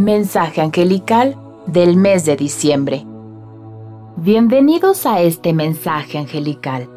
Mensaje 0.00 0.62
angelical 0.62 1.36
del 1.66 1.98
mes 1.98 2.24
de 2.24 2.34
diciembre. 2.34 3.04
Bienvenidos 4.16 5.04
a 5.04 5.20
este 5.20 5.52
mensaje 5.52 6.16
angelical. 6.16 6.88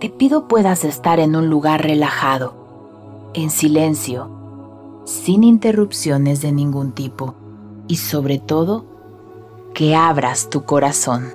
Te 0.00 0.10
pido 0.10 0.48
puedas 0.48 0.84
estar 0.84 1.20
en 1.20 1.36
un 1.36 1.48
lugar 1.48 1.84
relajado, 1.84 3.30
en 3.34 3.50
silencio, 3.50 4.28
sin 5.04 5.44
interrupciones 5.44 6.42
de 6.42 6.50
ningún 6.50 6.90
tipo 6.90 7.36
y 7.86 7.98
sobre 7.98 8.40
todo 8.40 8.84
que 9.72 9.94
abras 9.94 10.50
tu 10.50 10.64
corazón. 10.64 11.32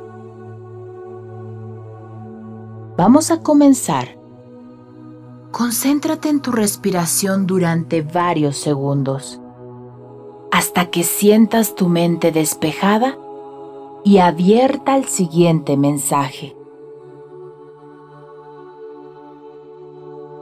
Vamos 2.97 3.31
a 3.31 3.39
comenzar. 3.39 4.17
Concéntrate 5.53 6.27
en 6.27 6.41
tu 6.41 6.51
respiración 6.51 7.47
durante 7.47 8.01
varios 8.01 8.57
segundos 8.57 9.39
hasta 10.55 10.85
que 10.85 11.03
sientas 11.03 11.75
tu 11.75 11.89
mente 11.89 12.31
despejada 12.31 13.17
y 14.05 14.19
abierta 14.19 14.93
al 14.93 15.03
siguiente 15.03 15.75
mensaje. 15.75 16.55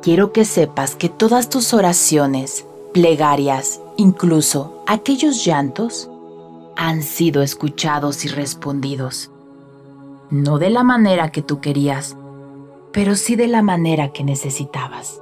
Quiero 0.04 0.32
que 0.32 0.46
sepas 0.46 0.96
que 0.96 1.10
todas 1.10 1.50
tus 1.50 1.74
oraciones, 1.74 2.64
plegarias, 2.94 3.82
incluso 3.98 4.84
aquellos 4.86 5.44
llantos, 5.44 6.12
han 6.76 7.02
sido 7.02 7.42
escuchados 7.42 8.24
y 8.24 8.28
respondidos. 8.28 9.32
No 10.30 10.60
de 10.60 10.70
la 10.70 10.84
manera 10.84 11.32
que 11.32 11.42
tú 11.42 11.60
querías, 11.60 12.16
pero 12.92 13.16
sí 13.16 13.36
de 13.36 13.48
la 13.48 13.64
manera 13.64 14.14
que 14.14 14.24
necesitabas. 14.24 15.20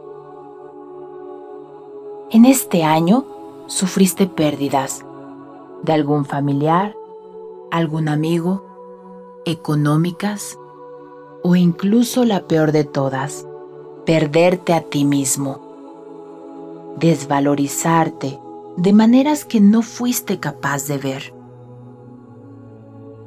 En 2.29 2.43
este 2.43 2.83
año, 2.83 3.25
sufriste 3.71 4.27
pérdidas 4.27 5.05
de 5.81 5.93
algún 5.93 6.25
familiar, 6.25 6.93
algún 7.71 8.09
amigo, 8.09 8.65
económicas 9.45 10.59
o 11.41 11.55
incluso 11.55 12.25
la 12.25 12.47
peor 12.47 12.73
de 12.73 12.83
todas, 12.83 13.47
perderte 14.05 14.73
a 14.73 14.81
ti 14.81 15.05
mismo, 15.05 15.61
desvalorizarte 16.99 18.39
de 18.75 18.93
maneras 18.93 19.45
que 19.45 19.61
no 19.61 19.83
fuiste 19.83 20.39
capaz 20.39 20.87
de 20.87 20.97
ver. 20.97 21.33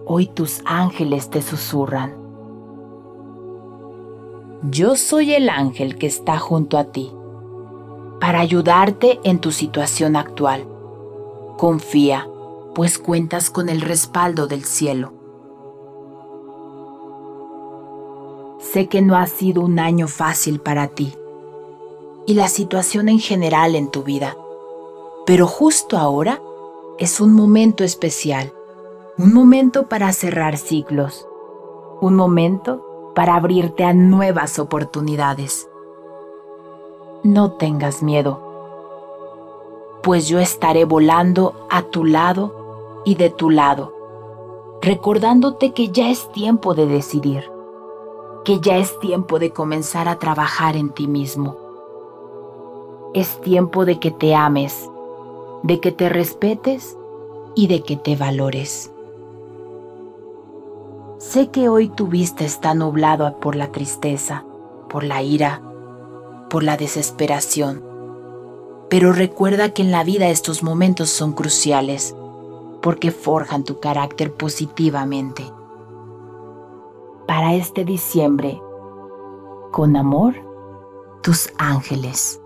Hoy 0.05 0.27
tus 0.27 0.61
ángeles 0.67 1.31
te 1.31 1.41
susurran. 1.41 2.15
Yo 4.71 4.97
soy 4.97 5.33
el 5.33 5.49
ángel 5.49 5.97
que 5.97 6.07
está 6.07 6.39
junto 6.39 6.77
a 6.77 6.85
ti 6.85 7.15
para 8.25 8.41
ayudarte 8.41 9.21
en 9.23 9.39
tu 9.39 9.53
situación 9.53 10.17
actual. 10.17 10.67
Confía, 11.59 12.27
pues 12.75 12.99
cuentas 12.99 13.51
con 13.51 13.69
el 13.69 13.83
respaldo 13.83 14.47
del 14.47 14.65
cielo. 14.65 15.13
Sé 18.61 18.87
que 18.87 19.03
no 19.03 19.19
ha 19.19 19.27
sido 19.27 19.61
un 19.61 19.79
año 19.79 20.09
fácil 20.09 20.59
para 20.59 20.89
ti 20.89 21.15
y 22.25 22.33
la 22.33 22.49
situación 22.49 23.11
en 23.11 23.19
general 23.19 23.75
en 23.75 23.91
tu 23.91 24.05
vida, 24.05 24.35
pero 25.27 25.47
justo 25.47 25.99
ahora 25.99 26.41
es 26.99 27.21
un 27.21 27.35
momento 27.35 27.85
especial, 27.85 28.55
un 29.19 29.35
momento 29.35 29.87
para 29.87 30.11
cerrar 30.15 30.57
ciclos, 30.57 31.29
un 32.01 32.17
momento 32.17 33.13
para 33.15 33.35
abrirte 33.35 33.85
a 33.85 33.93
nuevas 33.93 34.59
oportunidades 34.59 35.69
no 37.25 37.53
tengas 37.53 38.03
miedo, 38.03 38.39
pues 40.03 40.29
yo 40.29 40.39
estaré 40.39 40.85
volando 40.85 41.67
a 41.71 41.81
tu 41.81 42.05
lado 42.05 43.03
y 43.07 43.15
de 43.15 43.31
tu 43.31 43.49
lado, 43.49 43.95
recordándote 44.83 45.73
que 45.73 45.89
ya 45.89 46.11
es 46.11 46.31
tiempo 46.33 46.75
de 46.75 46.87
decidir, 46.87 47.51
que 48.45 48.61
ya 48.61 48.77
es 48.77 48.99
tiempo 49.01 49.39
de 49.39 49.53
comenzar 49.53 50.07
a 50.07 50.19
trabajar 50.19 50.77
en 50.77 50.91
ti 50.91 51.09
mismo. 51.09 51.57
Es 53.15 53.41
tiempo 53.41 53.87
de 53.87 53.99
que 53.99 54.11
te 54.11 54.35
ames, 54.35 54.91
de 55.63 55.81
que 55.81 55.93
te 55.93 56.11
respetes 56.11 56.99
y 57.55 57.69
de 57.69 57.83
que 57.83 57.97
te 57.97 58.17
valores. 58.17 58.93
Sé 61.17 61.49
que 61.49 61.71
hoy 61.71 61.89
tu 61.89 62.09
vista 62.09 62.45
está 62.45 62.75
nublada 62.75 63.39
por 63.39 63.57
la 63.57 63.73
tristeza, 63.73 64.45
por 64.91 65.05
la 65.05 65.23
ira, 65.23 65.63
por 66.55 66.63
la 66.63 66.77
desesperación. 66.77 67.83
Pero 68.89 69.11
recuerda 69.13 69.71
que 69.71 69.83
en 69.83 69.91
la 69.91 70.05
vida 70.05 70.29
estos 70.29 70.63
momentos 70.63 71.11
son 71.11 71.33
cruciales 71.33 72.15
porque 72.81 73.11
forjan 73.11 73.65
tu 73.65 73.81
carácter 73.81 74.33
positivamente. 74.33 75.43
Para 77.27 77.55
este 77.55 77.85
diciembre, 77.85 78.63
con 79.73 79.97
amor, 79.97 80.37
tus 81.25 81.53
ángeles. 81.59 82.41